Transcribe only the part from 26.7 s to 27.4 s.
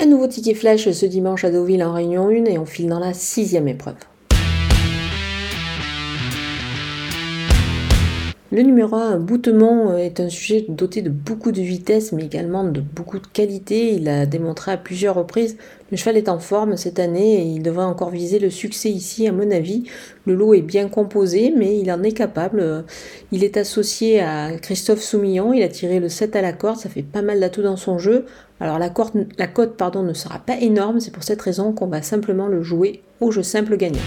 Ça fait pas mal